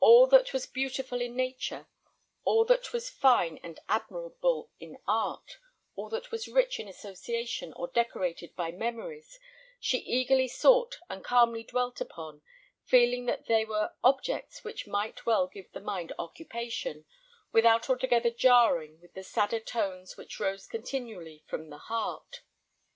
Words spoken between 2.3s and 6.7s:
all that was fine and admirable in art; all that was